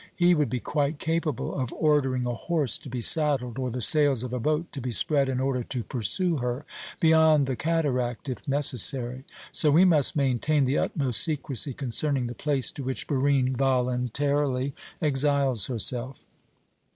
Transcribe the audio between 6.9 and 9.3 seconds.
beyond the Cataract if necessary.